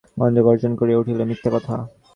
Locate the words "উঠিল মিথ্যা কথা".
1.01-1.75